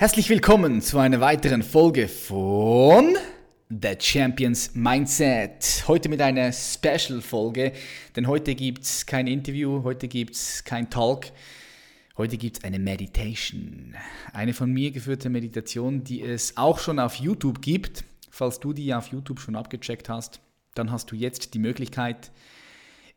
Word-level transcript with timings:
Herzlich 0.00 0.30
willkommen 0.30 0.80
zu 0.80 0.98
einer 0.98 1.20
weiteren 1.20 1.62
Folge 1.62 2.08
von 2.08 3.18
The 3.68 3.96
Champions 3.98 4.74
Mindset. 4.74 5.84
Heute 5.88 6.08
mit 6.08 6.22
einer 6.22 6.54
Special-Folge, 6.54 7.74
denn 8.16 8.26
heute 8.26 8.54
gibt 8.54 8.84
es 8.84 9.04
kein 9.04 9.26
Interview, 9.26 9.82
heute 9.82 10.08
gibt 10.08 10.36
es 10.36 10.64
kein 10.64 10.88
Talk, 10.88 11.26
heute 12.16 12.38
gibt 12.38 12.56
es 12.56 12.64
eine 12.64 12.78
Meditation. 12.78 13.94
Eine 14.32 14.54
von 14.54 14.72
mir 14.72 14.90
geführte 14.90 15.28
Meditation, 15.28 16.02
die 16.02 16.22
es 16.22 16.56
auch 16.56 16.78
schon 16.78 16.98
auf 16.98 17.16
YouTube 17.16 17.60
gibt. 17.60 18.02
Falls 18.30 18.58
du 18.58 18.72
die 18.72 18.94
auf 18.94 19.08
YouTube 19.08 19.38
schon 19.38 19.54
abgecheckt 19.54 20.08
hast, 20.08 20.40
dann 20.72 20.90
hast 20.90 21.10
du 21.10 21.14
jetzt 21.14 21.52
die 21.52 21.58
Möglichkeit, 21.58 22.30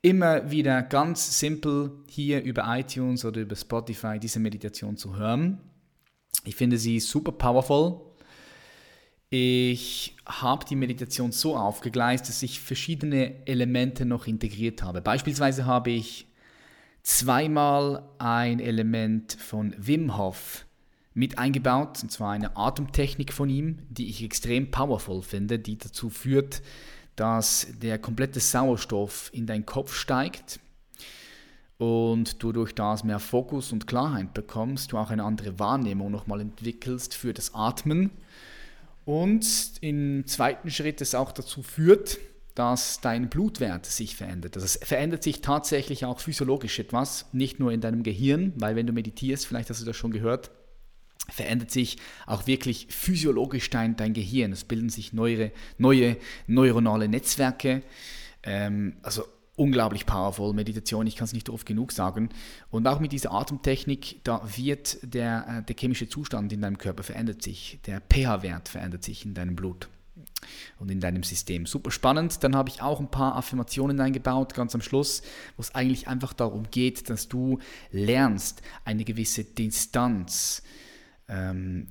immer 0.02 0.52
wieder 0.52 0.82
ganz 0.82 1.40
simpel 1.40 1.94
hier 2.10 2.44
über 2.44 2.66
iTunes 2.78 3.24
oder 3.24 3.40
über 3.40 3.56
Spotify 3.56 4.20
diese 4.20 4.42
Meditation 4.42 4.98
zu 4.98 5.16
hören. 5.16 5.62
Ich 6.46 6.56
finde 6.56 6.78
sie 6.78 7.00
super 7.00 7.32
powerful. 7.32 8.02
Ich 9.30 10.16
habe 10.26 10.66
die 10.66 10.76
Meditation 10.76 11.32
so 11.32 11.58
aufgegleist, 11.58 12.30
dass 12.30 12.44
ich 12.44 12.60
verschiedene 12.60 13.48
Elemente 13.48 14.06
noch 14.06 14.28
integriert 14.28 14.84
habe. 14.84 15.02
Beispielsweise 15.02 15.66
habe 15.66 15.92
ich 15.92 16.28
zweimal 17.02 18.04
ein 18.20 18.60
Element 18.60 19.34
von 19.34 19.74
Wim 19.78 20.18
Hof 20.18 20.66
mit 21.14 21.38
eingebaut, 21.38 22.02
und 22.04 22.12
zwar 22.12 22.32
eine 22.32 22.56
Atemtechnik 22.58 23.34
von 23.34 23.50
ihm, 23.50 23.80
die 23.90 24.10
ich 24.10 24.24
extrem 24.24 24.72
powerful 24.72 25.22
finde, 25.22 25.60
die 25.60 25.78
dazu 25.78 26.10
führt, 26.10 26.62
dass 27.16 27.68
der 27.82 28.00
komplette 28.00 28.40
Sauerstoff 28.40 29.30
in 29.34 29.46
deinen 29.46 29.66
Kopf 29.66 29.94
steigt 29.96 30.60
und 31.78 32.42
du 32.42 32.52
durch 32.52 32.74
das 32.74 33.04
mehr 33.04 33.20
Fokus 33.20 33.72
und 33.72 33.88
Klarheit 33.88 34.34
bekommst, 34.34 34.92
du 34.92 34.98
auch 34.98 35.10
eine 35.10 35.24
andere 35.24 35.60
Wahrnehmung 35.60 36.12
nochmal 36.12 36.42
entwickelst 36.42 37.16
für 37.16 37.34
das 37.34 37.54
Atmen 37.54 38.12
und 39.06 39.46
im 39.82 40.26
zweiten 40.28 40.70
Schritt 40.70 41.02
es 41.02 41.16
auch 41.16 41.32
dazu 41.32 41.62
führt, 41.62 42.20
dass 42.56 43.02
dein 43.02 43.30
Blutwert 43.30 43.86
sich 43.86 44.16
verändert. 44.16 44.56
Also 44.56 44.66
es 44.66 44.80
verändert 44.82 45.24
sich 45.24 45.42
tatsächlich 45.42 46.06
auch 46.06 46.20
physiologisch 46.20 46.78
etwas, 46.80 47.26
nicht 47.34 47.60
nur 47.60 47.72
in 47.72 47.82
deinem 47.82 48.04
Gehirn, 48.04 48.54
weil 48.56 48.76
wenn 48.76 48.88
du 48.88 48.94
meditierst, 48.94 49.48
vielleicht 49.48 49.70
hast 49.70 49.82
du 49.82 49.86
das 49.86 49.98
schon 49.98 50.12
gehört, 50.12 50.52
verändert 51.30 51.72
sich 51.72 51.98
auch 52.28 52.48
wirklich 52.48 52.88
physiologisch 52.90 53.70
dein, 53.70 53.96
dein 53.96 54.14
Gehirn. 54.14 54.52
Es 54.52 54.66
bilden 54.66 54.90
sich 54.90 55.14
neue, 55.14 55.52
neue 55.78 56.18
neuronale 56.48 57.08
Netzwerke. 57.08 57.82
Ähm, 58.44 58.98
also 59.02 59.24
unglaublich 59.56 60.06
powerful 60.06 60.54
Meditation, 60.54 61.06
ich 61.06 61.16
kann 61.16 61.26
es 61.26 61.34
nicht 61.34 61.50
oft 61.50 61.66
genug 61.66 61.92
sagen. 61.92 62.30
Und 62.72 62.88
auch 62.88 63.00
mit 63.00 63.12
dieser 63.12 63.32
Atemtechnik, 63.32 64.22
da 64.24 64.42
wird 64.56 64.98
der, 65.04 65.46
äh, 65.48 65.64
der 65.64 65.76
chemische 65.78 66.10
Zustand 66.10 66.52
in 66.52 66.62
deinem 66.62 66.78
Körper 66.78 67.04
verändert 67.04 67.42
sich, 67.44 67.80
der 67.86 68.02
pH-Wert 68.02 68.70
verändert 68.70 69.04
sich 69.04 69.26
in 69.26 69.34
deinem 69.34 69.56
Blut 69.56 69.90
und 70.80 70.90
in 70.90 71.00
deinem 71.00 71.24
System. 71.24 71.66
Super 71.66 71.92
spannend. 71.92 72.44
Dann 72.44 72.56
habe 72.56 72.70
ich 72.70 72.82
auch 72.82 73.00
ein 73.00 73.12
paar 73.12 73.36
Affirmationen 73.36 74.00
eingebaut, 74.00 74.54
ganz 74.54 74.74
am 74.76 74.82
Schluss, 74.82 75.22
wo 75.56 75.62
es 75.62 75.74
eigentlich 75.76 76.08
einfach 76.08 76.34
darum 76.34 76.70
geht, 76.72 77.10
dass 77.10 77.28
du 77.28 77.60
lernst, 77.92 78.62
eine 78.86 79.04
gewisse 79.04 79.44
Distanz 79.44 80.64
ähm, 81.28 81.88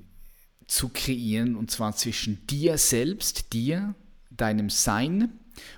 zu 0.67 0.89
kreieren, 0.89 1.57
und 1.57 1.71
zwar 1.71 1.95
zwischen 1.95 2.47
dir 2.47 2.79
selbst, 2.79 3.53
dir, 3.53 3.95
deinem 4.31 4.71
Sein 4.71 5.33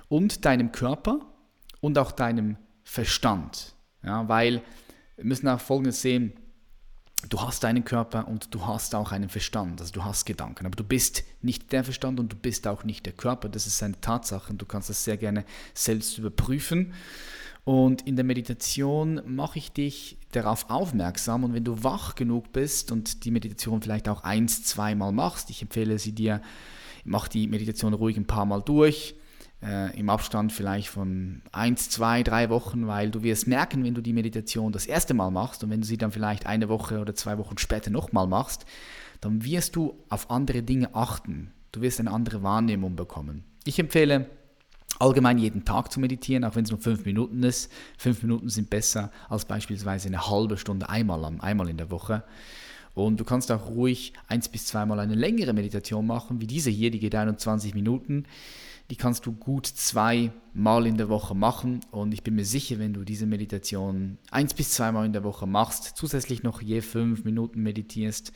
und 0.07 0.45
deinem 0.45 0.71
Körper 0.71 1.34
und 1.85 1.99
auch 1.99 2.11
deinem 2.11 2.57
Verstand. 2.83 3.75
Ja, 4.03 4.27
weil 4.27 4.63
wir 5.17 5.25
müssen 5.25 5.47
auch 5.47 5.59
Folgendes 5.59 6.01
sehen, 6.01 6.33
du 7.29 7.39
hast 7.39 7.63
deinen 7.63 7.85
Körper 7.85 8.27
und 8.27 8.55
du 8.55 8.65
hast 8.65 8.95
auch 8.95 9.11
einen 9.11 9.29
Verstand, 9.29 9.81
also 9.81 9.93
du 9.93 10.03
hast 10.03 10.25
Gedanken, 10.25 10.65
aber 10.65 10.75
du 10.75 10.83
bist 10.83 11.23
nicht 11.43 11.71
der 11.71 11.83
Verstand 11.83 12.19
und 12.19 12.31
du 12.31 12.37
bist 12.37 12.65
auch 12.67 12.85
nicht 12.85 13.05
der 13.05 13.13
Körper, 13.13 13.49
das 13.49 13.67
ist 13.67 13.83
eine 13.83 14.01
Tatsache 14.01 14.51
und 14.51 14.59
du 14.59 14.65
kannst 14.65 14.89
das 14.89 15.03
sehr 15.03 15.17
gerne 15.17 15.45
selbst 15.75 16.17
überprüfen. 16.17 16.91
Und 17.65 18.07
in 18.07 18.15
der 18.15 18.25
Meditation 18.25 19.21
mache 19.27 19.59
ich 19.59 19.71
dich 19.71 20.17
darauf 20.31 20.69
aufmerksam. 20.71 21.43
Und 21.43 21.53
wenn 21.53 21.63
du 21.63 21.83
wach 21.83 22.13
genug 22.13 22.51
bist 22.51 22.91
und 22.91 23.25
die 23.25 23.31
Meditation 23.31 23.81
vielleicht 23.81 24.09
auch 24.09 24.23
eins, 24.23 24.63
zweimal 24.63 25.11
machst, 25.11 25.51
ich 25.51 25.63
empfehle 25.63 25.97
sie 25.99 26.13
dir, 26.13 26.41
mach 27.03 27.27
die 27.27 27.47
Meditation 27.47 27.93
ruhig 27.93 28.17
ein 28.17 28.27
paar 28.27 28.45
Mal 28.45 28.61
durch, 28.61 29.15
äh, 29.65 29.97
im 29.97 30.09
Abstand 30.09 30.51
vielleicht 30.51 30.89
von 30.89 31.41
eins, 31.51 31.89
zwei, 31.89 32.23
drei 32.23 32.49
Wochen, 32.49 32.87
weil 32.87 33.09
du 33.09 33.23
wirst 33.23 33.47
merken, 33.47 33.83
wenn 33.83 33.95
du 33.95 34.01
die 34.01 34.13
Meditation 34.13 34.71
das 34.71 34.85
erste 34.85 35.13
Mal 35.13 35.31
machst 35.31 35.63
und 35.63 35.69
wenn 35.69 35.81
du 35.81 35.87
sie 35.87 35.97
dann 35.97 36.11
vielleicht 36.11 36.45
eine 36.45 36.69
Woche 36.69 36.99
oder 36.99 37.15
zwei 37.15 37.37
Wochen 37.37 37.57
später 37.57 37.89
nochmal 37.89 38.27
machst, 38.27 38.65
dann 39.21 39.43
wirst 39.43 39.75
du 39.75 39.97
auf 40.09 40.29
andere 40.29 40.61
Dinge 40.61 40.93
achten. 40.93 41.51
Du 41.71 41.81
wirst 41.81 41.99
eine 41.99 42.11
andere 42.11 42.43
Wahrnehmung 42.43 42.95
bekommen. 42.95 43.43
Ich 43.65 43.79
empfehle 43.79 44.29
allgemein 44.99 45.37
jeden 45.37 45.65
Tag 45.65 45.91
zu 45.91 45.99
meditieren, 45.99 46.43
auch 46.43 46.55
wenn 46.55 46.63
es 46.63 46.71
nur 46.71 46.79
fünf 46.79 47.05
Minuten 47.05 47.43
ist. 47.43 47.71
Fünf 47.97 48.21
Minuten 48.21 48.49
sind 48.49 48.69
besser 48.69 49.11
als 49.29 49.45
beispielsweise 49.45 50.07
eine 50.07 50.29
halbe 50.29 50.57
Stunde 50.57 50.89
einmal, 50.89 51.25
einmal 51.39 51.69
in 51.69 51.77
der 51.77 51.91
Woche. 51.91 52.23
Und 52.95 53.19
du 53.19 53.25
kannst 53.25 53.51
auch 53.51 53.69
ruhig 53.69 54.13
eins 54.27 54.47
bis 54.47 54.65
zweimal 54.65 54.99
eine 54.99 55.15
längere 55.15 55.53
Meditation 55.53 56.07
machen, 56.07 56.41
wie 56.41 56.47
diese 56.47 56.69
hier, 56.69 56.89
die 56.89 56.99
geht 56.99 57.13
21 57.13 57.75
Minuten. 57.75 58.25
Die 58.89 58.95
kannst 58.95 59.25
du 59.25 59.33
gut 59.33 59.67
zweimal 59.67 60.87
in 60.87 60.97
der 60.97 61.09
Woche 61.09 61.35
machen 61.35 61.81
und 61.91 62.13
ich 62.13 62.23
bin 62.23 62.35
mir 62.35 62.45
sicher, 62.45 62.79
wenn 62.79 62.93
du 62.93 63.03
diese 63.03 63.25
Meditation 63.25 64.17
eins 64.29 64.53
bis 64.53 64.71
zweimal 64.71 65.05
in 65.05 65.13
der 65.13 65.23
Woche 65.23 65.47
machst, 65.47 65.97
zusätzlich 65.97 66.43
noch 66.43 66.61
je 66.61 66.81
fünf 66.81 67.25
Minuten 67.25 67.63
meditierst 67.63 68.31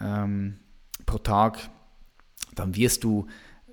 ähm, 0.00 0.58
pro 1.04 1.18
Tag, 1.18 1.68
dann 2.54 2.76
wirst 2.76 3.02
du 3.02 3.26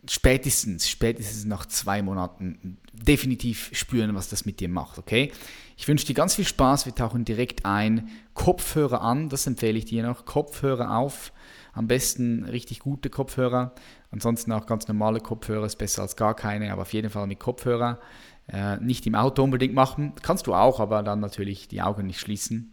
spätestens, 0.10 0.90
spätestens 0.90 1.46
nach 1.46 1.66
zwei 1.68 2.02
Monaten 2.02 2.78
definitiv 2.92 3.70
spüren, 3.74 4.16
was 4.16 4.30
das 4.30 4.46
mit 4.46 4.60
dir 4.60 4.70
macht, 4.70 4.98
okay? 4.98 5.32
Ich 5.76 5.88
wünsche 5.88 6.06
dir 6.06 6.14
ganz 6.14 6.36
viel 6.36 6.46
Spaß, 6.46 6.86
wir 6.86 6.96
tauchen 6.96 7.26
direkt 7.26 7.66
ein. 7.66 8.10
Kopfhörer 8.34 9.02
an, 9.02 9.30
das 9.30 9.48
empfehle 9.48 9.78
ich 9.78 9.86
dir 9.86 10.04
noch. 10.04 10.26
Kopfhörer 10.26 10.98
auf, 10.98 11.34
am 11.74 11.88
besten 11.88 12.44
richtig 12.46 12.80
gute 12.80 13.10
Kopfhörer. 13.10 13.74
Ansonsten 14.12 14.52
auch 14.52 14.66
ganz 14.66 14.88
normale 14.88 15.20
Kopfhörer 15.20 15.66
ist 15.66 15.78
besser 15.78 16.04
als 16.04 16.16
gar 16.16 16.36
keine, 16.36 16.72
aber 16.72 16.84
auf 16.84 16.94
jeden 16.94 17.10
Fall 17.10 17.28
mit 17.28 17.40
Kopfhörer. 17.40 18.00
Äh, 18.48 18.78
nicht 18.78 19.08
im 19.08 19.16
Auto 19.16 19.44
unbedingt 19.44 19.74
machen. 19.74 20.14
Kannst 20.22 20.48
du 20.48 20.54
auch, 20.54 20.80
aber 20.80 21.02
dann 21.02 21.20
natürlich 21.20 21.68
die 21.68 21.82
Augen 21.82 22.08
nicht 22.08 22.20
schließen. 22.20 22.70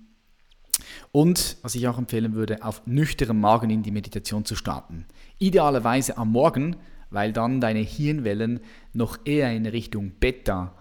Und 1.12 1.56
was 1.62 1.74
ich 1.74 1.86
auch 1.88 1.98
empfehlen 1.98 2.34
würde, 2.34 2.64
auf 2.64 2.82
nüchternem 2.86 3.40
Magen 3.40 3.70
in 3.70 3.82
die 3.82 3.90
Meditation 3.90 4.44
zu 4.44 4.56
starten. 4.56 5.06
Idealerweise 5.38 6.18
am 6.18 6.32
Morgen, 6.32 6.76
weil 7.10 7.32
dann 7.32 7.60
deine 7.60 7.80
Hirnwellen 7.80 8.60
noch 8.92 9.18
eher 9.24 9.52
in 9.52 9.66
Richtung 9.66 10.12
Beta 10.20 10.74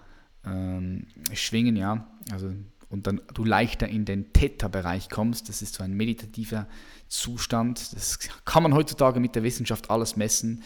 ähm, 0.44 1.06
schwingen, 1.32 1.76
ja. 1.76 2.06
Also 2.32 2.52
und 2.90 3.06
dann 3.06 3.20
du 3.34 3.44
leichter 3.44 3.88
in 3.88 4.04
den 4.04 4.32
Theta-Bereich 4.32 5.08
kommst. 5.08 5.48
Das 5.48 5.62
ist 5.62 5.74
so 5.76 5.84
ein 5.84 5.92
meditativer 5.92 6.66
Zustand. 7.08 7.94
Das 7.94 8.18
kann 8.44 8.64
man 8.64 8.74
heutzutage 8.74 9.20
mit 9.20 9.36
der 9.36 9.44
Wissenschaft 9.44 9.90
alles 9.90 10.16
messen, 10.16 10.64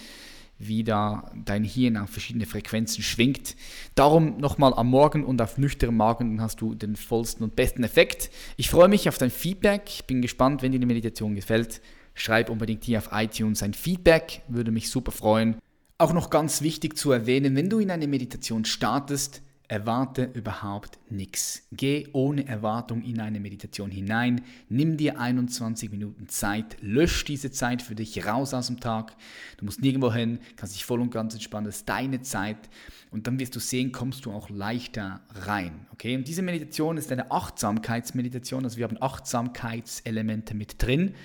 wie 0.59 0.85
da 0.85 1.31
dein 1.45 1.65
Hirn 1.65 1.99
auf 1.99 2.09
verschiedene 2.09 2.47
Frequenzen 2.47 3.03
schwingt. 3.03 3.57
Darum 3.95 4.39
nochmal 4.39 4.73
am 4.73 4.89
Morgen 4.89 5.23
und 5.23 5.41
auf 5.43 5.59
nüchternen 5.59 5.97
Magen, 5.97 6.41
hast 6.41 6.63
du 6.63 6.75
den 6.75 6.97
vollsten 6.97 7.45
und 7.45 7.57
besten 7.57 7.85
Effekt. 7.85 8.31
Ich 8.57 8.71
freue 8.71 8.89
mich 8.89 9.07
auf 9.09 9.19
dein 9.19 9.31
Feedback. 9.31 9.83
Ich 9.89 10.07
bin 10.07 10.23
gespannt, 10.23 10.63
wenn 10.63 10.73
dir 10.73 10.81
die 10.81 10.87
Meditation 10.87 11.35
gefällt. 11.35 11.83
Schreib 12.15 12.49
unbedingt 12.49 12.85
hier 12.85 12.99
auf 12.99 13.11
iTunes 13.13 13.63
ein 13.63 13.75
Feedback, 13.75 14.43
würde 14.49 14.71
mich 14.71 14.89
super 14.89 15.13
freuen. 15.13 15.57
Auch 15.99 16.13
noch 16.13 16.31
ganz 16.31 16.63
wichtig 16.63 16.97
zu 16.97 17.13
erwähnen, 17.13 17.55
wenn 17.55 17.69
du 17.69 17.81
in 17.81 17.91
eine 17.91 18.07
Meditation 18.07 18.65
startest, 18.65 19.43
Erwarte 19.75 20.31
überhaupt 20.35 21.01
nichts. 21.11 21.67
Geh 21.73 22.07
ohne 22.13 22.47
Erwartung 22.47 23.03
in 23.03 23.19
eine 23.19 23.41
Meditation 23.41 23.91
hinein. 23.91 24.43
Nimm 24.69 24.97
dir 24.97 25.19
21 25.19 25.91
Minuten 25.91 26.29
Zeit. 26.29 26.77
Lösch 26.81 27.25
diese 27.25 27.51
Zeit 27.51 27.83
für 27.83 27.97
dich 27.97 28.25
raus 28.25 28.55
aus 28.55 28.69
dem 28.69 28.79
Tag. 28.79 29.17
Du 29.57 29.65
musst 29.65 29.83
nirgendwo 29.83 30.13
hin, 30.13 30.39
kannst 30.55 30.77
dich 30.77 30.85
voll 30.85 31.01
und 31.01 31.11
ganz 31.11 31.35
entspannen. 31.35 31.67
Das 31.67 31.79
ist 31.79 31.89
deine 31.89 32.23
Zeit. 32.23 32.71
Und 33.11 33.27
dann 33.27 33.41
wirst 33.41 33.57
du 33.57 33.59
sehen, 33.59 33.91
kommst 33.91 34.27
du 34.27 34.33
auch 34.33 34.49
leichter 34.49 35.23
rein. 35.31 35.89
Okay? 35.91 36.15
Und 36.15 36.29
diese 36.29 36.43
Meditation 36.43 36.97
ist 36.97 37.11
eine 37.11 37.33
Achtsamkeitsmeditation. 37.33 38.63
Also 38.63 38.77
wir 38.77 38.85
haben 38.85 39.03
Achtsamkeitselemente 39.03 40.55
mit 40.55 40.81
drin. 40.81 41.17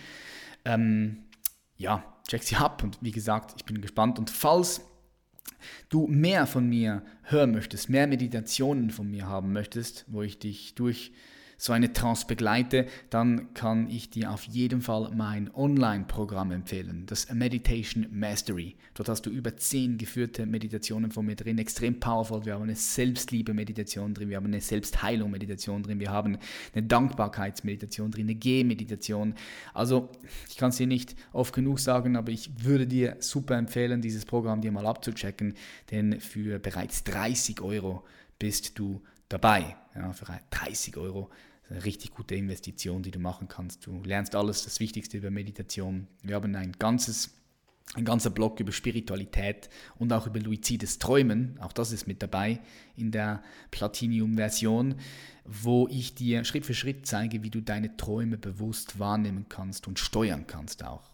Ähm, 0.66 1.26
ja, 1.78 2.04
check 2.28 2.42
sie 2.42 2.56
ab. 2.56 2.82
Und 2.84 2.98
wie 3.02 3.12
gesagt, 3.12 3.54
ich 3.58 3.66
bin 3.66 3.80
gespannt. 3.80 4.18
Und 4.18 4.32
falls 4.32 4.89
du 5.90 6.08
mehr 6.08 6.48
von 6.48 6.68
mir 6.68 7.04
hören 7.24 7.52
möchtest, 7.52 7.90
mehr 7.90 8.08
Meditationen 8.08 8.92
von 8.92 9.10
mir 9.10 9.28
haben 9.28 9.54
möchtest, 9.54 10.06
wo 10.08 10.22
ich 10.22 10.40
dich 10.40 10.76
durch 10.76 11.12
so 11.60 11.74
eine 11.74 11.92
Trance 11.92 12.26
begleite, 12.26 12.88
dann 13.10 13.54
kann 13.54 13.90
ich 13.90 14.10
dir 14.10 14.32
auf 14.32 14.46
jeden 14.46 14.82
Fall 14.82 15.12
mein 15.14 15.54
Online-Programm 15.54 16.52
empfehlen, 16.52 17.06
das 17.06 17.30
Meditation 17.34 18.08
Mastery. 18.12 18.78
Dort 18.94 19.10
hast 19.10 19.26
du 19.26 19.30
über 19.30 19.58
zehn 19.58 19.98
geführte 19.98 20.46
Meditationen 20.46 21.12
von 21.12 21.26
mir 21.26 21.36
drin, 21.36 21.58
extrem 21.58 22.00
powerful. 22.00 22.46
Wir 22.46 22.54
haben 22.54 22.64
eine 22.64 22.76
Selbstliebe-Meditation 22.76 24.14
drin, 24.14 24.30
wir 24.30 24.38
haben 24.38 24.46
eine 24.46 24.62
Selbstheilung-Meditation 24.62 25.84
drin, 25.84 26.00
wir 26.00 26.12
haben 26.12 26.38
eine 26.74 26.88
Dankbarkeitsmeditation 26.88 28.12
drin, 28.12 28.28
eine 28.28 28.36
G-Meditation. 28.36 29.36
Also 29.74 30.10
ich 30.50 30.56
kann 30.56 30.70
es 30.70 30.78
dir 30.78 30.88
nicht 30.88 31.18
oft 31.34 31.54
genug 31.54 31.80
sagen, 31.80 32.16
aber 32.16 32.32
ich 32.32 32.64
würde 32.64 32.88
dir 32.88 33.18
super 33.20 33.58
empfehlen, 33.58 34.02
dieses 34.02 34.24
Programm 34.24 34.62
dir 34.62 34.72
mal 34.72 34.86
abzuchecken, 34.86 35.56
denn 35.92 36.22
für 36.22 36.58
bereits 36.58 37.04
30 37.04 37.60
Euro 37.60 38.06
bist 38.40 38.80
du 38.80 39.02
dabei. 39.28 39.76
Ja, 39.94 40.14
für 40.14 40.26
30 40.52 40.96
Euro 40.96 41.30
eine 41.70 41.86
richtig 41.86 42.14
gute 42.14 42.36
Investition, 42.36 43.04
die 43.04 43.12
du 43.12 43.20
machen 43.20 43.48
kannst. 43.48 43.86
Du 43.86 44.02
lernst 44.04 44.36
alles, 44.36 44.64
das 44.64 44.80
Wichtigste 44.80 45.18
über 45.18 45.30
Meditation. 45.30 46.08
Wir 46.24 46.36
haben 46.36 46.56
ein 46.56 46.74
ganzes 46.74 47.32
ein 47.96 48.06
ganzer 48.06 48.30
Blog 48.30 48.60
über 48.60 48.72
Spiritualität 48.72 49.68
und 49.98 50.14
auch 50.14 50.28
über 50.28 50.40
luizides 50.40 51.00
Träumen, 51.00 51.58
auch 51.60 51.74
das 51.74 51.92
ist 51.92 52.06
mit 52.06 52.22
dabei 52.22 52.60
in 52.96 53.12
der 53.12 53.42
Platinum-Version, 53.72 54.96
wo 55.44 55.88
ich 55.88 56.14
dir 56.14 56.44
Schritt 56.44 56.68
für 56.68 56.76
Schritt 56.76 57.08
zeige, 57.08 57.42
wie 57.42 57.50
du 57.50 57.62
deine 57.62 57.98
Träume 57.98 58.38
bewusst 58.38 59.00
wahrnehmen 59.00 59.48
kannst 59.50 59.88
und 59.88 59.98
steuern 59.98 60.46
kannst 60.46 60.84
auch. 60.84 61.10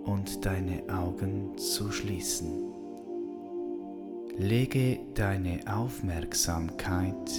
und 0.05 0.45
deine 0.45 0.83
Augen 0.89 1.57
zu 1.57 1.91
schließen. 1.91 2.73
Lege 4.37 4.99
deine 5.15 5.61
Aufmerksamkeit 5.67 7.31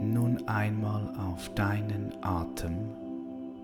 nun 0.00 0.46
einmal 0.46 1.12
auf 1.18 1.52
deinen 1.54 2.12
Atem 2.22 2.90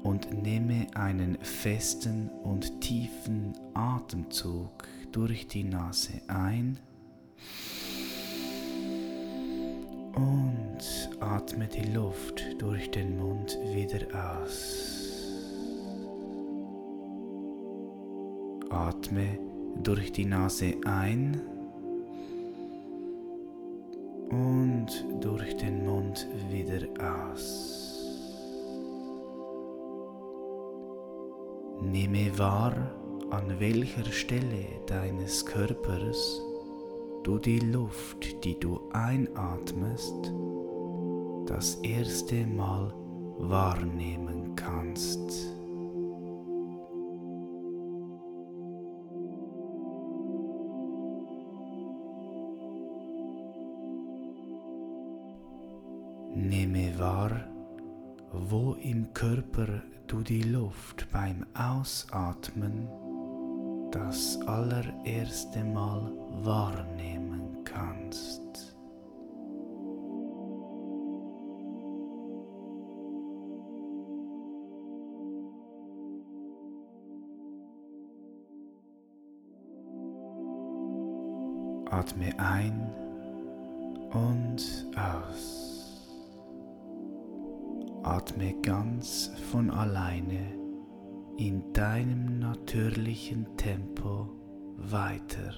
und 0.03 0.43
nehme 0.43 0.87
einen 0.95 1.39
festen 1.43 2.29
und 2.43 2.81
tiefen 2.81 3.53
Atemzug 3.75 4.89
durch 5.13 5.47
die 5.47 5.65
Nase 5.65 6.23
ein 6.29 6.79
und 10.15 11.11
atme 11.21 11.67
die 11.67 11.93
Luft 11.93 12.45
durch 12.59 12.91
den 12.91 13.19
Mund 13.19 13.59
wieder 13.73 14.01
aus. 14.43 14.89
Atme 18.71 19.39
durch 19.83 20.13
die 20.13 20.25
Nase 20.25 20.75
ein 20.85 21.41
und 24.31 25.05
durch 25.21 25.57
den 25.57 25.85
Mund 25.85 26.27
wieder 26.51 26.87
aus. 27.33 27.89
Nehme 31.83 32.39
wahr, 32.39 32.75
an 33.31 33.59
welcher 33.59 34.05
Stelle 34.05 34.67
deines 34.87 35.45
Körpers 35.45 36.41
du 37.23 37.39
die 37.39 37.61
Luft, 37.61 38.45
die 38.45 38.59
du 38.59 38.81
einatmest, 38.93 40.33
das 41.47 41.77
erste 41.77 42.47
Mal 42.47 42.93
wahrnehmen 43.39 44.57
kannst. 44.57 45.21
Nehme 56.35 56.99
wahr, 56.99 57.31
wo 58.33 58.75
im 58.75 59.13
Körper 59.13 59.83
du 60.07 60.23
die 60.23 60.43
Luft 60.43 61.07
beim 61.13 61.45
Ausatmen 61.55 62.89
das 63.93 64.41
allererste 64.47 65.63
Mal 65.65 66.11
wahrnehmen 66.43 67.63
kannst. 67.65 68.41
Atme 81.91 82.33
ein 82.39 82.91
und 84.13 84.63
aus. 84.97 86.09
Atme 88.03 88.55
ganz 88.63 89.31
von 89.51 89.71
alleine 89.71 90.62
in 91.39 91.73
deinem 91.73 92.39
natürlichen 92.39 93.57
Tempo 93.57 94.29
weiter. 94.77 95.55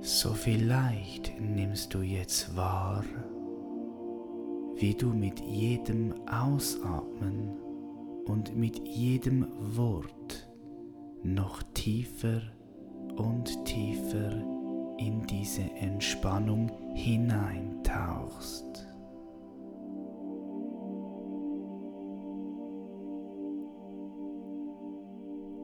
So 0.00 0.32
vielleicht 0.32 1.38
nimmst 1.40 1.92
du 1.92 2.00
jetzt 2.00 2.56
wahr, 2.56 3.04
wie 4.76 4.94
du 4.94 5.08
mit 5.08 5.40
jedem 5.40 6.14
Ausatmen 6.28 7.56
und 8.24 8.56
mit 8.56 8.78
jedem 8.88 9.46
Wort 9.76 10.48
noch 11.22 11.62
tiefer 11.74 12.40
und 13.16 13.64
tiefer 13.64 14.32
in 14.98 15.26
diese 15.26 15.62
Entspannung 15.62 16.70
hineintauchst. 16.94 18.87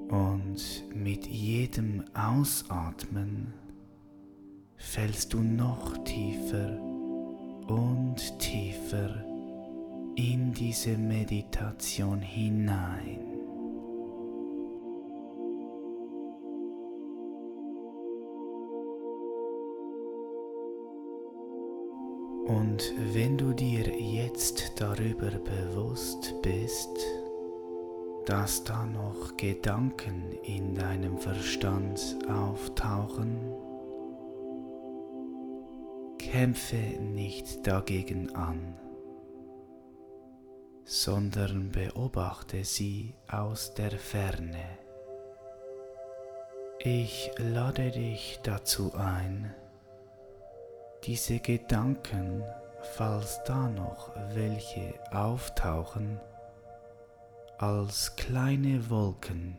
Und 0.08 0.84
mit 0.94 1.26
jedem 1.26 2.04
Ausatmen 2.14 3.52
fällst 4.76 5.32
du 5.32 5.40
noch 5.40 5.96
tiefer 6.04 6.78
und 7.66 8.38
tiefer 8.38 9.24
in 10.16 10.52
diese 10.52 10.96
Meditation 10.96 12.20
hinein. 12.20 13.34
Und 22.46 22.92
wenn 23.14 23.38
du 23.38 23.52
dir 23.52 23.88
jetzt 23.98 24.72
darüber 24.76 25.30
bewusst 25.30 26.34
bist, 26.42 26.93
dass 28.26 28.64
da 28.64 28.86
noch 28.86 29.36
Gedanken 29.36 30.32
in 30.42 30.74
deinem 30.74 31.18
Verstand 31.18 32.00
auftauchen, 32.28 33.52
kämpfe 36.18 36.76
nicht 37.00 37.66
dagegen 37.66 38.34
an. 38.34 38.78
sondern 40.84 41.70
beobachte 41.70 42.64
sie 42.64 43.14
aus 43.30 43.74
der 43.74 43.92
Ferne. 43.92 44.78
Ich 46.78 47.30
lade 47.38 47.90
dich 47.90 48.40
dazu 48.42 48.92
ein, 48.94 49.54
diese 51.04 51.38
Gedanken, 51.38 52.44
falls 52.96 53.42
da 53.44 53.68
noch 53.68 54.10
welche 54.34 54.94
auftauchen, 55.10 56.20
als 57.58 58.16
kleine 58.16 58.90
Wolken 58.90 59.56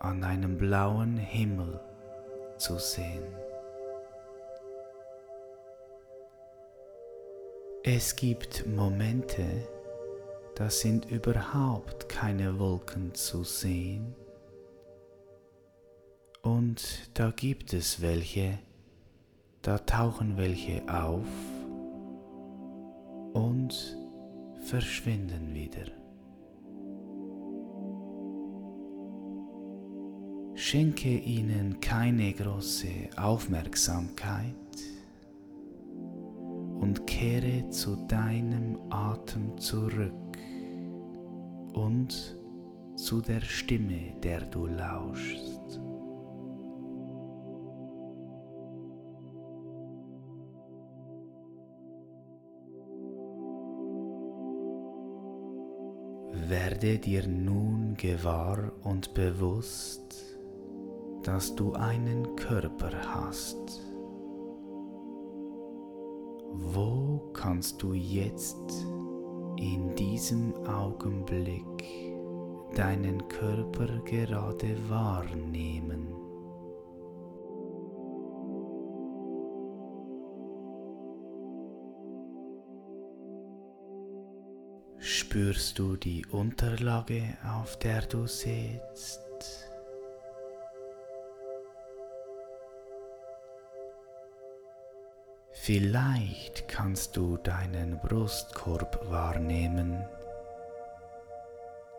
an 0.00 0.24
einem 0.24 0.58
blauen 0.58 1.16
Himmel 1.16 1.80
zu 2.58 2.78
sehen. 2.78 3.24
Es 7.84 8.16
gibt 8.16 8.66
Momente, 8.66 9.44
da 10.56 10.70
sind 10.70 11.04
überhaupt 11.10 12.08
keine 12.08 12.58
Wolken 12.58 13.14
zu 13.14 13.44
sehen. 13.44 14.14
Und 16.42 17.10
da 17.14 17.30
gibt 17.30 17.72
es 17.72 18.00
welche, 18.00 18.58
da 19.62 19.78
tauchen 19.78 20.36
welche 20.36 20.82
auf 20.88 21.26
und 23.34 23.96
verschwinden 24.64 25.54
wieder. 25.54 26.03
Schenke 30.56 31.08
ihnen 31.08 31.80
keine 31.80 32.32
große 32.32 33.10
Aufmerksamkeit 33.16 34.54
und 36.80 37.06
kehre 37.08 37.68
zu 37.70 37.96
deinem 38.06 38.78
Atem 38.88 39.58
zurück 39.58 40.38
und 41.72 42.38
zu 42.94 43.20
der 43.20 43.40
Stimme, 43.40 44.14
der 44.22 44.42
du 44.42 44.66
lauschst. 44.66 45.80
Werde 56.48 56.98
dir 56.98 57.26
nun 57.26 57.94
gewahr 57.96 58.70
und 58.82 59.14
bewusst, 59.14 60.23
dass 61.24 61.54
du 61.54 61.72
einen 61.72 62.36
Körper 62.36 62.90
hast. 63.14 63.80
Wo 66.52 67.30
kannst 67.32 67.82
du 67.82 67.94
jetzt 67.94 68.86
in 69.56 69.94
diesem 69.96 70.54
Augenblick 70.66 71.64
deinen 72.74 73.26
Körper 73.28 73.86
gerade 74.04 74.76
wahrnehmen? 74.88 76.08
Spürst 84.98 85.78
du 85.78 85.96
die 85.96 86.24
Unterlage, 86.26 87.36
auf 87.44 87.78
der 87.78 88.02
du 88.02 88.26
sitzt? 88.26 89.23
Vielleicht 95.56 96.68
kannst 96.68 97.16
du 97.16 97.38
deinen 97.38 97.98
Brustkorb 98.00 99.08
wahrnehmen, 99.10 100.04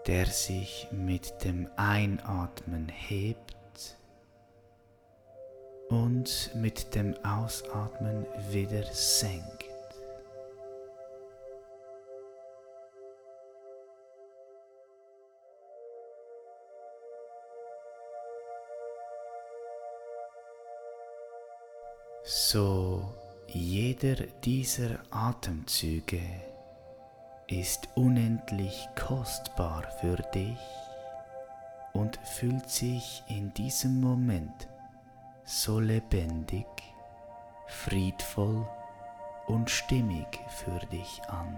der 0.05 0.27
sich 0.27 0.87
mit 0.91 1.43
dem 1.43 1.67
Einatmen 1.75 2.89
hebt 2.89 3.55
und 5.89 6.51
mit 6.53 6.93
dem 6.93 7.15
Ausatmen 7.23 8.25
wieder 8.51 8.83
senkt. 8.91 9.65
So 22.23 23.24
jeder 23.55 24.15
dieser 24.43 24.99
Atemzüge 25.11 26.19
ist 27.47 27.87
unendlich 27.95 28.85
kostbar 28.97 29.83
für 30.01 30.17
dich 30.33 30.59
und 31.93 32.17
fühlt 32.17 32.69
sich 32.69 33.23
in 33.29 33.53
diesem 33.53 34.01
Moment 34.01 34.67
so 35.45 35.79
lebendig, 35.79 36.65
friedvoll 37.67 38.67
und 39.47 39.69
stimmig 39.69 40.27
für 40.49 40.85
dich 40.87 41.21
an. 41.29 41.57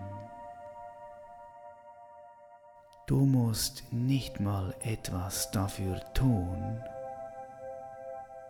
Du 3.08 3.25
musst 3.25 3.92
nicht 3.92 4.39
mal 4.39 4.75
etwas 4.84 5.50
dafür 5.50 6.00
tun. 6.13 6.80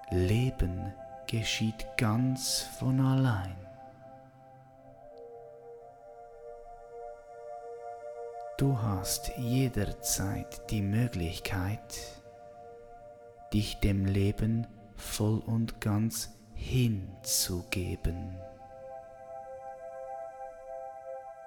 Leben 0.10 0.94
geschieht 1.28 1.86
ganz 1.98 2.62
von 2.80 3.00
allein. 3.00 3.56
Du 8.58 8.82
hast 8.82 9.32
jederzeit 9.38 10.72
die 10.72 10.82
Möglichkeit, 10.82 12.24
dich 13.54 13.80
dem 13.82 14.06
Leben 14.06 14.66
voll 14.96 15.40
und 15.46 15.80
ganz 15.80 16.34
hinzugeben. 16.56 18.36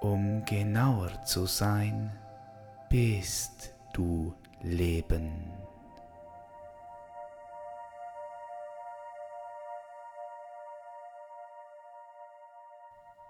Um 0.01 0.45
genauer 0.45 1.11
zu 1.25 1.47
sein, 1.47 2.17
bist 2.89 3.75
du 3.93 4.33
Leben. 4.63 5.60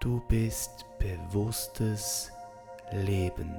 Du 0.01 0.19
bist 0.27 0.87
bewusstes 0.97 2.31
Leben, 2.91 3.55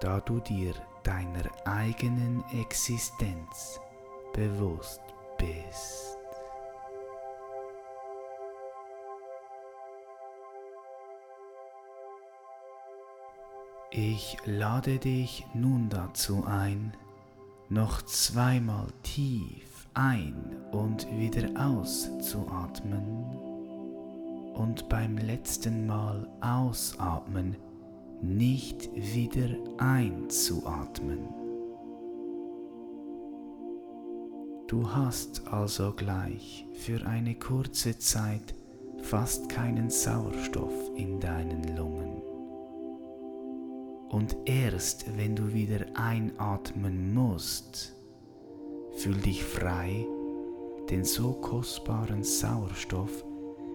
da 0.00 0.18
du 0.20 0.40
dir 0.40 0.72
deiner 1.02 1.44
eigenen 1.66 2.42
Existenz 2.58 3.78
bewusst 4.32 5.02
bist. 5.36 6.16
Ich 13.90 14.38
lade 14.46 14.98
dich 14.98 15.46
nun 15.52 15.90
dazu 15.90 16.44
ein, 16.46 16.96
noch 17.68 18.00
zweimal 18.00 18.86
tief 19.02 19.86
ein 19.92 20.56
und 20.72 21.06
wieder 21.18 21.50
auszuatmen 21.62 23.53
und 24.54 24.88
beim 24.88 25.18
letzten 25.18 25.86
Mal 25.86 26.28
ausatmen 26.40 27.56
nicht 28.22 28.90
wieder 28.94 29.50
einzuatmen. 29.78 31.28
Du 34.66 34.90
hast 34.90 35.46
also 35.48 35.92
gleich 35.92 36.66
für 36.72 37.06
eine 37.06 37.34
kurze 37.34 37.98
Zeit 37.98 38.54
fast 39.02 39.48
keinen 39.50 39.90
Sauerstoff 39.90 40.72
in 40.96 41.20
deinen 41.20 41.76
Lungen. 41.76 42.22
Und 44.08 44.36
erst 44.46 45.16
wenn 45.18 45.36
du 45.36 45.52
wieder 45.52 45.84
einatmen 45.94 47.12
musst, 47.12 47.94
fühl 48.96 49.16
dich 49.16 49.44
frei, 49.44 50.06
den 50.88 51.04
so 51.04 51.32
kostbaren 51.32 52.24
Sauerstoff 52.24 53.24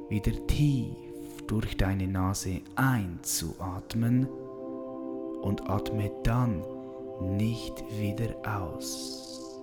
wieder 0.10 0.32
tief 0.48 1.44
durch 1.48 1.78
deine 1.78 2.08
Nase 2.08 2.62
einzuatmen 2.76 4.28
und 5.42 5.70
atme 5.70 6.12
dann 6.24 6.64
nicht 7.22 7.84
wieder 8.00 8.36
aus. 8.46 9.62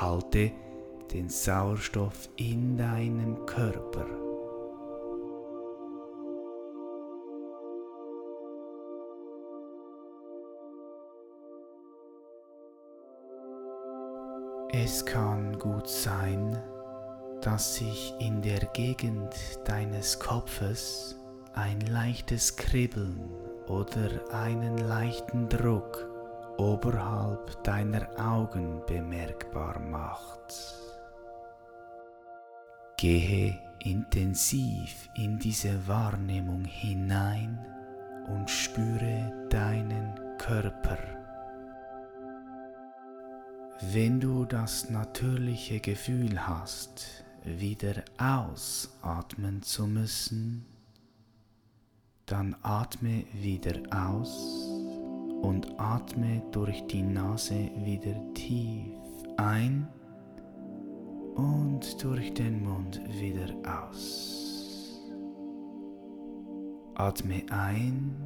Halte 0.00 0.52
den 1.12 1.28
Sauerstoff 1.28 2.28
in 2.36 2.76
deinem 2.76 3.46
Körper. 3.46 4.06
Es 14.72 15.04
kann 15.06 15.58
gut 15.58 15.88
sein, 15.88 16.62
dass 17.46 17.76
sich 17.76 18.12
in 18.18 18.42
der 18.42 18.58
Gegend 18.72 19.32
deines 19.64 20.18
Kopfes 20.18 21.16
ein 21.54 21.78
leichtes 21.80 22.56
Kribbeln 22.56 23.30
oder 23.68 24.10
einen 24.32 24.76
leichten 24.78 25.48
Druck 25.48 26.08
oberhalb 26.58 27.62
deiner 27.62 28.08
Augen 28.18 28.82
bemerkbar 28.88 29.78
macht. 29.78 30.56
Gehe 32.96 33.56
intensiv 33.78 35.08
in 35.14 35.38
diese 35.38 35.86
Wahrnehmung 35.86 36.64
hinein 36.64 37.64
und 38.26 38.50
spüre 38.50 39.46
deinen 39.50 40.18
Körper. 40.38 40.98
Wenn 43.92 44.18
du 44.18 44.44
das 44.46 44.90
natürliche 44.90 45.78
Gefühl 45.78 46.44
hast, 46.44 47.22
wieder 47.46 48.04
ausatmen 48.18 49.62
zu 49.62 49.86
müssen, 49.86 50.66
dann 52.26 52.56
atme 52.62 53.24
wieder 53.32 53.80
aus 53.90 54.68
und 55.42 55.78
atme 55.78 56.42
durch 56.50 56.86
die 56.88 57.02
Nase 57.02 57.70
wieder 57.84 58.16
tief 58.34 58.96
ein 59.36 59.86
und 61.36 62.02
durch 62.02 62.34
den 62.34 62.64
Mund 62.64 63.00
wieder 63.20 63.54
aus. 63.64 65.02
Atme 66.94 67.44
ein 67.50 68.16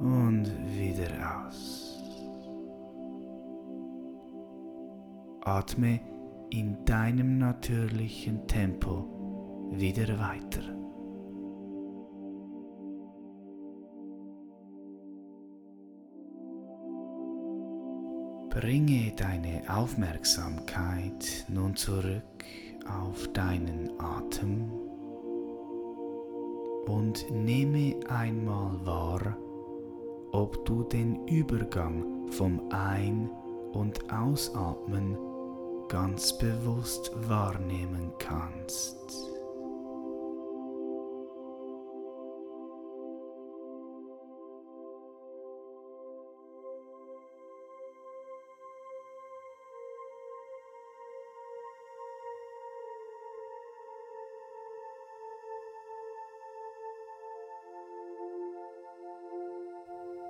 und 0.00 0.50
wieder 0.74 1.46
aus. 1.46 2.02
Atme 5.44 6.00
in 6.52 6.84
deinem 6.84 7.38
natürlichen 7.38 8.46
Tempo 8.46 9.70
wieder 9.72 10.06
weiter. 10.18 10.60
Bringe 18.50 19.14
deine 19.16 19.62
Aufmerksamkeit 19.66 21.46
nun 21.48 21.74
zurück 21.74 22.44
auf 22.86 23.26
deinen 23.28 23.98
Atem 23.98 24.70
und 26.86 27.30
nehme 27.30 27.98
einmal 28.10 28.84
wahr, 28.84 29.38
ob 30.32 30.66
du 30.66 30.82
den 30.82 31.26
Übergang 31.28 32.30
vom 32.30 32.60
Ein- 32.70 33.30
und 33.72 34.12
Ausatmen 34.12 35.16
ganz 35.92 36.38
bewusst 36.38 37.10
wahrnehmen 37.28 38.14
kannst. 38.18 38.96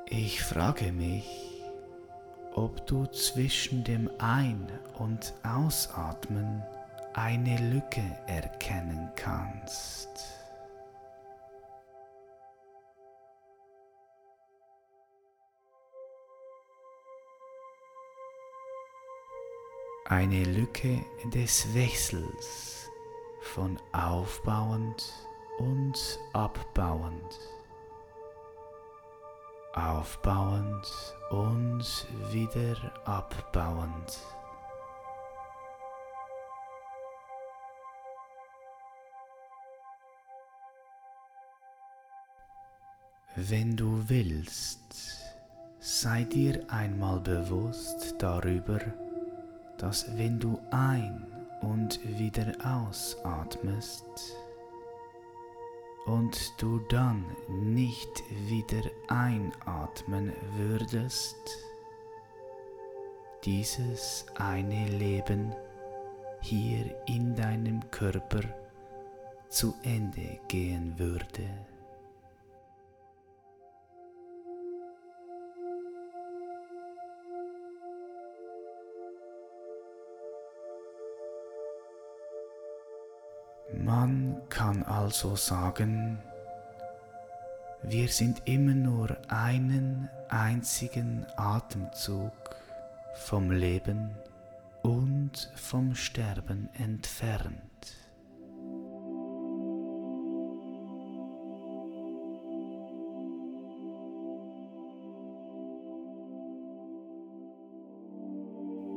Ich 0.08 0.42
frage 0.42 0.90
mich, 0.90 1.51
ob 2.54 2.86
du 2.86 3.06
zwischen 3.06 3.84
dem 3.84 4.10
Ein- 4.18 4.70
und 4.98 5.34
Ausatmen 5.42 6.62
eine 7.14 7.56
Lücke 7.70 8.02
erkennen 8.26 9.10
kannst. 9.16 10.08
Eine 20.06 20.44
Lücke 20.44 21.02
des 21.32 21.74
Wechsels 21.74 22.90
von 23.40 23.78
aufbauend 23.92 25.02
und 25.58 26.18
abbauend 26.34 27.38
aufbauend 29.74 30.86
und 31.30 32.06
wieder 32.30 32.76
abbauend. 33.04 34.18
Wenn 43.34 43.76
du 43.76 44.04
willst, 44.08 45.22
sei 45.78 46.24
dir 46.24 46.64
einmal 46.68 47.18
bewusst 47.20 48.14
darüber, 48.18 48.78
dass 49.78 50.16
wenn 50.18 50.38
du 50.38 50.60
ein 50.70 51.26
und 51.62 51.98
wieder 52.18 52.52
ausatmest, 52.62 54.04
und 56.06 56.54
du 56.60 56.78
dann 56.88 57.24
nicht 57.48 58.22
wieder 58.48 58.82
einatmen 59.08 60.32
würdest, 60.56 61.36
dieses 63.44 64.26
eine 64.34 64.88
Leben 64.88 65.54
hier 66.40 66.96
in 67.06 67.34
deinem 67.34 67.88
Körper 67.90 68.42
zu 69.48 69.74
Ende 69.82 70.40
gehen 70.48 70.98
würde. 70.98 71.71
Man 83.70 84.40
kann 84.48 84.82
also 84.82 85.36
sagen, 85.36 86.18
wir 87.82 88.08
sind 88.08 88.42
immer 88.44 88.74
nur 88.74 89.16
einen 89.28 90.08
einzigen 90.28 91.26
Atemzug 91.36 92.32
vom 93.14 93.50
Leben 93.50 94.16
und 94.82 95.50
vom 95.56 95.94
Sterben 95.94 96.68
entfernt. 96.74 97.62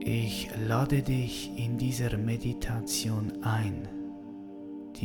Ich 0.08 0.52
lade 0.56 1.02
dich 1.02 1.58
in 1.58 1.80
dieser 1.80 2.16
Meditation 2.18 3.44
ein, 3.44 3.88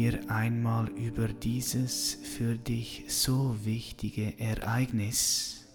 dir 0.00 0.18
einmal 0.30 0.88
über 0.88 1.28
dieses 1.28 2.14
für 2.14 2.56
dich 2.56 3.04
so 3.08 3.54
wichtige 3.64 4.32
Ereignis 4.40 5.66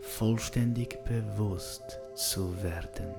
vollständig 0.00 1.04
bewusst 1.04 1.82
zu 2.14 2.62
werden. 2.62 3.14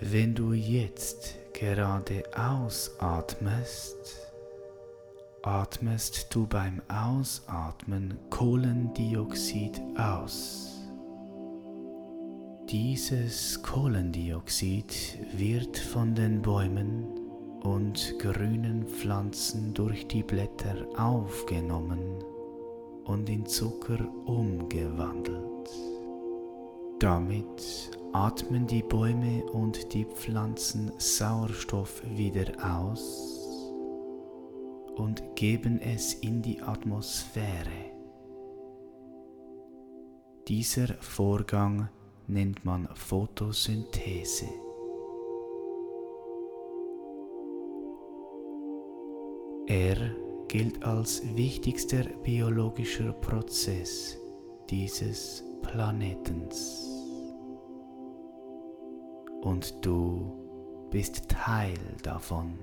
Wenn 0.00 0.34
du 0.34 0.54
jetzt 0.54 1.34
gerade 1.52 2.22
ausatmest, 2.34 4.30
atmest 5.42 6.34
du 6.34 6.46
beim 6.46 6.80
Ausatmen 6.88 8.16
Kohlendioxid 8.30 9.78
aus. 9.98 10.77
Dieses 12.70 13.62
Kohlendioxid 13.62 15.18
wird 15.38 15.78
von 15.78 16.14
den 16.14 16.42
Bäumen 16.42 17.06
und 17.62 18.14
grünen 18.18 18.86
Pflanzen 18.86 19.72
durch 19.72 20.06
die 20.06 20.22
Blätter 20.22 20.86
aufgenommen 20.94 22.22
und 23.04 23.30
in 23.30 23.46
Zucker 23.46 24.06
umgewandelt. 24.26 25.70
Damit 26.98 27.90
atmen 28.12 28.66
die 28.66 28.82
Bäume 28.82 29.44
und 29.44 29.94
die 29.94 30.04
Pflanzen 30.04 30.92
Sauerstoff 30.98 32.02
wieder 32.06 32.52
aus 32.62 33.72
und 34.94 35.22
geben 35.36 35.80
es 35.80 36.12
in 36.12 36.42
die 36.42 36.60
Atmosphäre. 36.60 37.94
Dieser 40.46 40.88
Vorgang 41.00 41.88
nennt 42.28 42.64
man 42.64 42.88
Photosynthese. 42.94 44.46
Er 49.66 49.96
gilt 50.48 50.82
als 50.82 51.22
wichtigster 51.36 52.04
biologischer 52.22 53.12
Prozess 53.12 54.18
dieses 54.70 55.44
Planetens. 55.62 56.86
Und 59.42 59.74
du 59.84 60.88
bist 60.90 61.28
Teil 61.28 61.78
davon. 62.02 62.58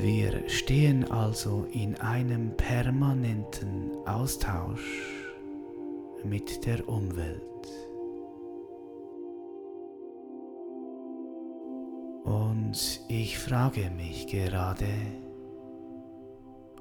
Wir 0.00 0.48
stehen 0.48 1.10
also 1.10 1.66
in 1.70 1.96
einem 1.96 2.56
permanenten 2.56 3.90
Austausch 4.06 5.02
mit 6.24 6.64
der 6.64 6.88
Umwelt. 6.88 7.42
Und 12.24 13.00
ich 13.08 13.38
frage 13.38 13.90
mich 13.90 14.26
gerade, 14.28 14.88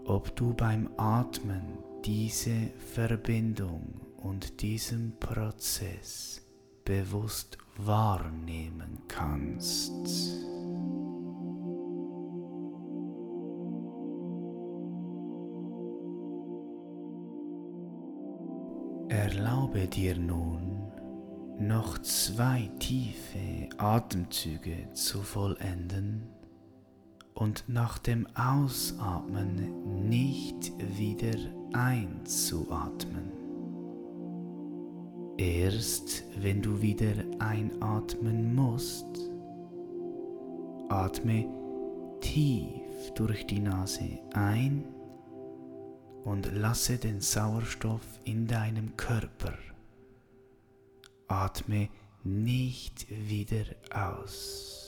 ob 0.05 0.35
du 0.35 0.53
beim 0.53 0.89
Atmen 0.97 1.77
diese 2.05 2.71
Verbindung 2.93 4.01
und 4.17 4.61
diesen 4.61 5.17
Prozess 5.19 6.41
bewusst 6.85 7.57
wahrnehmen 7.77 8.99
kannst. 9.07 9.91
Erlaube 19.31 19.87
dir 19.87 20.17
nun, 20.17 20.91
noch 21.57 21.99
zwei 21.99 22.69
tiefe 22.79 23.69
Atemzüge 23.77 24.91
zu 24.91 25.21
vollenden 25.21 26.23
und 27.33 27.63
nach 27.69 27.97
dem 27.97 28.27
Ausatmen 28.35 30.09
nicht 30.09 30.73
wieder 30.97 31.37
einzuatmen. 31.71 33.31
Erst 35.37 36.25
wenn 36.37 36.61
du 36.61 36.81
wieder 36.81 37.13
einatmen 37.39 38.53
musst, 38.53 39.31
atme 40.89 41.45
tief 42.19 43.13
durch 43.15 43.47
die 43.47 43.61
Nase 43.61 44.19
ein 44.33 44.83
und 46.23 46.51
lasse 46.53 46.97
den 46.97 47.21
Sauerstoff 47.21 48.05
in 48.23 48.47
deinem 48.47 48.95
Körper. 48.97 49.53
Atme 51.27 51.89
nicht 52.23 53.07
wieder 53.09 53.65
aus. 53.93 54.81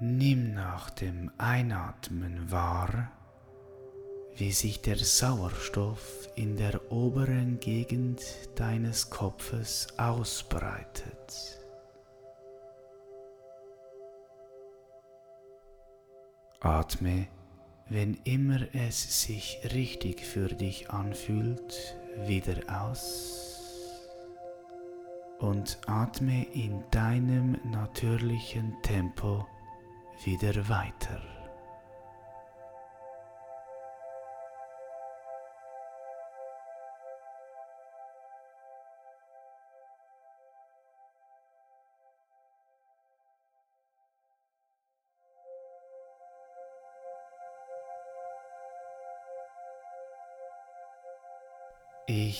Nimm 0.00 0.54
nach 0.54 0.90
dem 0.90 1.32
Einatmen 1.38 2.52
wahr, 2.52 3.10
wie 4.38 4.52
sich 4.52 4.80
der 4.80 4.96
Sauerstoff 4.96 6.28
in 6.36 6.56
der 6.56 6.92
oberen 6.92 7.58
Gegend 7.58 8.22
deines 8.54 9.10
Kopfes 9.10 9.88
ausbreitet. 9.98 11.58
Atme, 16.60 17.26
wenn 17.88 18.14
immer 18.24 18.60
es 18.74 19.22
sich 19.22 19.60
richtig 19.74 20.20
für 20.20 20.48
dich 20.48 20.90
anfühlt, 20.90 21.96
wieder 22.26 22.56
aus 22.68 23.48
und 25.40 25.78
atme 25.86 26.44
in 26.52 26.84
deinem 26.90 27.56
natürlichen 27.64 28.76
Tempo 28.82 29.46
wieder 30.24 30.68
weiter. 30.68 31.37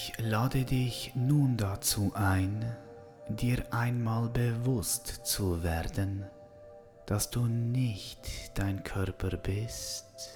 Ich 0.00 0.12
lade 0.18 0.64
dich 0.64 1.11
nun 1.16 1.56
dazu 1.56 2.12
ein, 2.14 2.76
dir 3.28 3.74
einmal 3.74 4.28
bewusst 4.28 5.26
zu 5.26 5.64
werden, 5.64 6.24
dass 7.06 7.30
du 7.30 7.46
nicht 7.46 8.56
dein 8.56 8.84
Körper 8.84 9.37
bist 9.37 10.30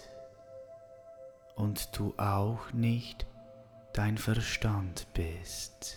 und 1.55 1.97
du 1.97 2.13
auch 2.17 2.73
nicht 2.73 3.25
dein 3.93 4.19
Verstand 4.19 5.07
bist. 5.15 5.97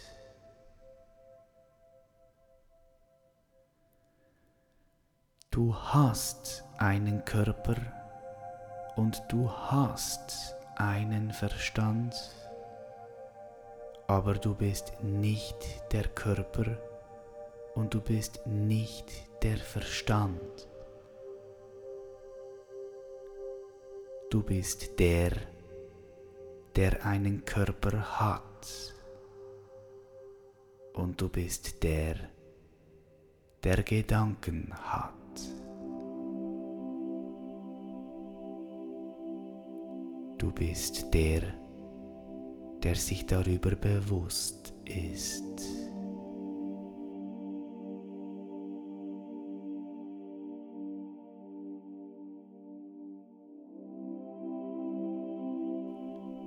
Du 5.49 5.75
hast 5.75 6.65
einen 6.77 7.25
Körper 7.25 7.77
und 8.95 9.23
du 9.29 9.51
hast 9.51 10.55
einen 10.75 11.33
Verstand 11.33 12.13
aber 14.07 14.35
du 14.35 14.53
bist 14.53 14.93
nicht 15.01 15.57
der 15.91 16.07
Körper 16.07 16.77
und 17.73 17.93
du 17.93 18.01
bist 18.01 18.45
nicht 18.45 19.11
der 19.41 19.57
Verstand. 19.57 20.67
Du 24.29 24.43
bist 24.43 24.99
der, 24.99 25.31
der 26.75 27.05
einen 27.05 27.45
Körper 27.45 28.19
hat. 28.19 28.93
Und 30.93 31.19
du 31.19 31.27
bist 31.27 31.83
der, 31.83 32.15
der 33.63 33.83
Gedanken 33.83 34.73
hat. 34.73 35.13
Du 40.37 40.51
bist 40.51 41.13
der, 41.13 41.41
der 41.41 41.64
der 42.85 42.93
sich 42.95 43.25
darüber 43.25 43.71
bewusst 43.71 44.75
ist. 44.85 45.43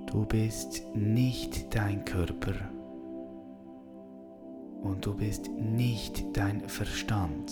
Du 0.07 0.25
bist 0.25 0.81
nicht 0.95 1.75
dein 1.75 2.05
Körper 2.05 2.55
und 4.81 5.05
du 5.05 5.15
bist 5.15 5.49
nicht 5.49 6.25
dein 6.37 6.69
Verstand. 6.69 7.51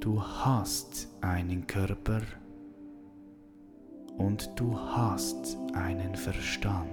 Du 0.00 0.22
hast 0.22 1.08
einen 1.22 1.66
Körper 1.66 2.20
und 4.22 4.52
du 4.54 4.78
hast 4.78 5.58
einen 5.74 6.14
Verstand. 6.14 6.88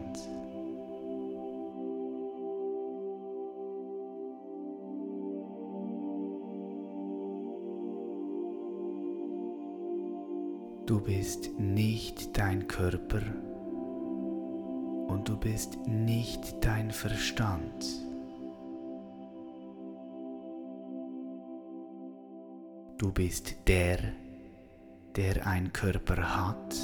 Du 10.88 11.00
bist 11.00 11.52
nicht 11.60 12.36
dein 12.36 12.68
Körper 12.68 13.22
und 15.08 15.30
du 15.30 15.38
bist 15.38 15.78
nicht 15.86 16.56
dein 16.62 16.90
Verstand. 16.90 17.86
Du 22.98 23.12
bist 23.14 23.56
der, 23.68 24.00
der 25.16 25.46
einen 25.46 25.72
Körper 25.72 26.36
hat 26.36 26.76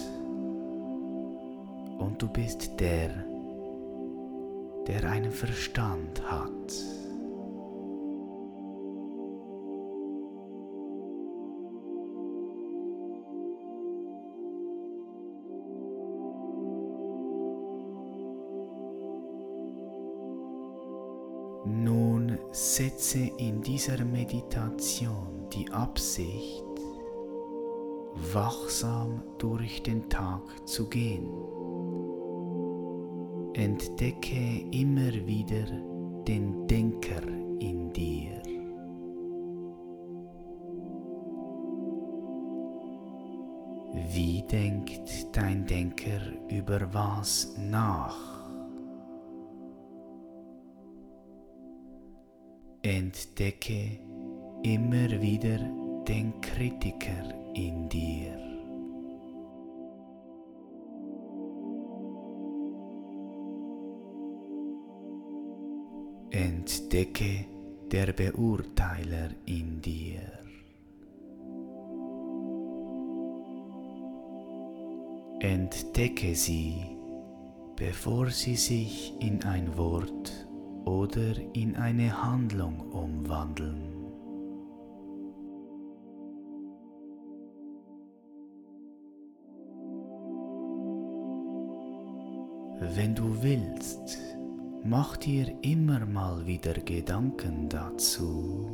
und 2.15 2.21
du 2.21 2.29
bist 2.29 2.79
der, 2.79 3.09
der 4.87 5.03
einen 5.03 5.33
Verstand 5.33 6.21
hat. 6.31 6.71
Nun 21.65 22.39
setze 22.51 23.19
in 23.37 23.61
dieser 23.61 24.05
Meditation 24.05 25.49
die 25.51 25.69
Absicht, 25.69 26.63
wachsam 28.31 29.21
durch 29.37 29.83
den 29.83 30.07
Tag 30.07 30.65
zu 30.65 30.87
gehen. 30.87 31.29
Entdecke 33.57 34.65
immer 34.71 35.13
wieder 35.25 35.65
den 36.27 36.67
Denker 36.67 37.25
in 37.61 37.93
dir. 37.93 38.41
Wie 44.11 44.43
denkt 44.51 45.33
dein 45.37 45.65
Denker 45.65 46.19
über 46.49 46.93
was 46.93 47.55
nach? 47.57 48.17
Entdecke 52.81 53.99
immer 54.63 55.09
wieder 55.21 55.59
den 56.05 56.41
Kritiker 56.41 57.33
in 57.53 57.87
dir. 57.87 58.44
Entdecke 66.65 67.45
der 67.91 68.11
Beurteiler 68.11 69.29
in 69.45 69.79
dir. 69.81 70.19
Entdecke 75.41 76.33
sie, 76.33 76.97
bevor 77.75 78.31
sie 78.31 78.55
sich 78.55 79.13
in 79.19 79.43
ein 79.43 79.77
Wort 79.77 80.47
oder 80.85 81.35
in 81.53 81.75
eine 81.75 82.23
Handlung 82.23 82.79
umwandeln. 82.91 83.83
Wenn 92.95 93.13
du 93.13 93.43
willst, 93.43 94.34
mach 94.85 95.17
dir 95.17 95.51
immer 95.63 96.05
mal 96.05 96.45
wieder 96.45 96.75
Gedanken 96.75 97.67
dazu, 97.69 98.69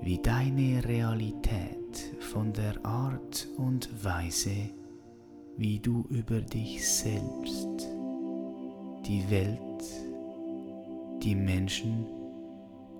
wie 0.00 0.16
deine 0.18 0.82
Realität 0.82 2.16
von 2.20 2.54
der 2.54 2.84
Art 2.84 3.48
und 3.58 4.02
Weise, 4.02 4.70
wie 5.58 5.78
du 5.78 6.06
über 6.08 6.40
dich 6.40 6.88
selbst, 6.88 7.86
die 9.06 9.28
Welt, 9.28 9.84
die 11.22 11.34
Menschen 11.34 12.06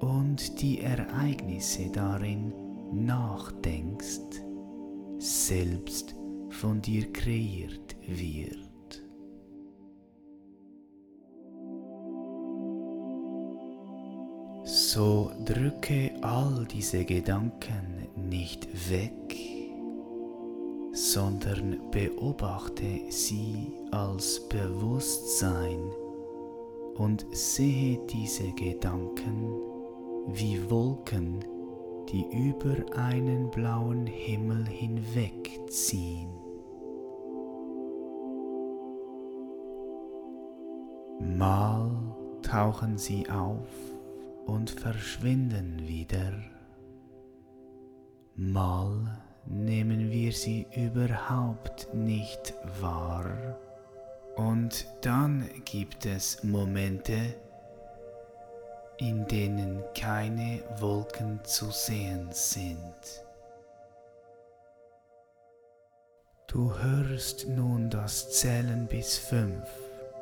und 0.01 0.61
die 0.61 0.81
Ereignisse 0.81 1.91
darin 1.91 2.53
nachdenkst, 2.93 4.43
selbst 5.19 6.15
von 6.51 6.83
dir 6.83 7.11
kreiert 7.13 7.97
wird. 8.07 8.66
So 14.97 15.31
drücke 15.45 16.13
all 16.23 16.65
diese 16.65 17.05
Gedanken 17.05 18.09
nicht 18.15 18.67
weg, 18.91 19.37
sondern 20.93 21.77
beobachte 21.91 23.03
sie 23.11 23.75
als 23.91 24.49
Bewusstsein 24.49 25.81
und 26.97 27.27
sehe 27.31 27.99
diese 28.07 28.51
Gedanken 28.53 29.61
wie 30.29 30.59
Wolken, 30.71 31.45
die 32.09 32.25
über 32.49 32.77
einen 32.97 33.51
blauen 33.51 34.07
Himmel 34.07 34.65
hinwegziehen. 34.65 36.31
Mal 41.21 41.91
tauchen 42.41 42.97
sie 42.97 43.29
auf 43.29 43.86
und 44.47 44.71
verschwinden 44.71 45.87
wieder. 45.87 46.33
Mal 48.37 49.23
nehmen 49.47 50.11
wir 50.11 50.33
sie 50.33 50.67
überhaupt 50.75 51.93
nicht 51.95 52.55
wahr. 52.81 53.59
Und 54.37 54.87
dann 55.01 55.49
gibt 55.65 56.05
es 56.07 56.43
Momente, 56.45 57.35
in 58.99 59.27
denen 59.27 59.83
keine 59.95 60.63
Wolken 60.79 61.41
zu 61.45 61.71
sehen 61.71 62.29
sind. 62.33 63.25
Du 66.47 66.79
hörst 66.79 67.49
nun 67.49 67.91
das 67.91 68.33
Zählen 68.33 68.87
bis 68.87 69.19
fünf 69.19 69.69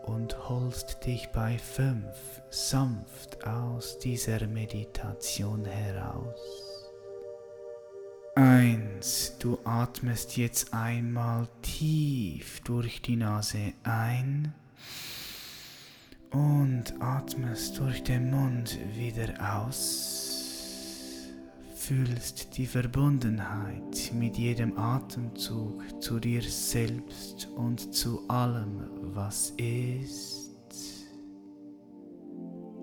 und 0.06 0.48
holst 0.48 1.04
dich 1.06 1.28
bei 1.28 1.58
fünf 1.58 2.42
sanft 2.50 3.46
aus 3.46 3.98
dieser 3.98 4.46
Meditation 4.46 5.64
heraus. 5.64 6.84
Eins, 8.36 9.36
du 9.38 9.58
atmest 9.64 10.36
jetzt 10.36 10.74
einmal 10.74 11.48
tief 11.62 12.60
durch 12.60 13.00
die 13.00 13.16
Nase 13.16 13.72
ein 13.84 14.52
und 16.30 16.94
atmest 17.00 17.78
durch 17.78 18.02
den 18.02 18.30
Mund 18.30 18.78
wieder 18.96 19.34
aus 19.56 20.33
fühlst 21.86 22.56
die 22.56 22.64
Verbundenheit 22.64 24.10
mit 24.14 24.38
jedem 24.38 24.78
Atemzug 24.78 25.82
zu 26.02 26.18
dir 26.18 26.40
selbst 26.40 27.46
und 27.56 27.94
zu 27.94 28.26
allem, 28.28 28.88
was 29.14 29.50
ist. 29.58 30.56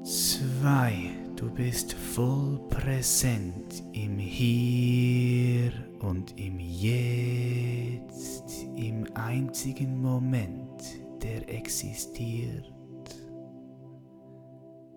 Zwei, 0.03 1.09
du 1.35 1.49
bist 1.49 1.93
voll 1.93 2.59
präsent 2.69 3.83
im 3.93 4.19
Hier 4.19 5.71
und 6.01 6.39
im 6.39 6.59
Jetzt, 6.59 8.53
im 8.75 9.07
einzigen 9.15 9.99
Moment, 9.99 10.83
der 11.23 11.49
existiert. 11.49 12.71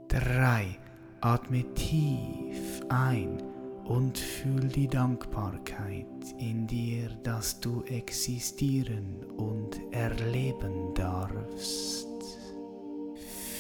Drei, 0.09 0.77
atme 1.23 1.65
tief 1.73 2.83
ein 2.91 3.43
und 3.85 4.19
fühl 4.19 4.69
die 4.69 4.89
Dankbarkeit 4.89 6.07
in 6.39 6.67
dir, 6.67 7.11
dass 7.23 7.61
du 7.61 7.83
existieren 7.85 9.25
und 9.37 9.81
erleben 9.93 10.95
darfst. 10.95 12.09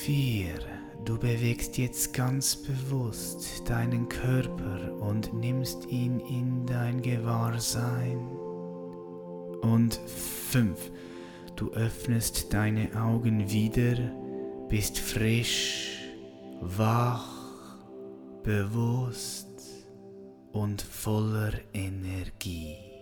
4. 0.00 0.54
Du 1.04 1.18
bewegst 1.18 1.76
jetzt 1.76 2.14
ganz 2.14 2.56
bewusst 2.56 3.68
deinen 3.68 4.08
Körper 4.08 4.94
und 5.00 5.34
nimmst 5.34 5.86
ihn 5.90 6.20
in 6.20 6.64
dein 6.66 7.02
Gewahrsein. 7.02 8.18
Und 9.60 9.94
5. 10.50 10.90
Du 11.56 11.70
öffnest 11.72 12.52
deine 12.52 12.90
Augen 13.00 13.50
wieder, 13.50 13.96
bist 14.68 14.98
frisch, 14.98 15.98
wach, 16.60 17.78
bewusst 18.42 19.53
und 20.54 20.80
voller 20.80 21.52
Energie. 21.72 22.93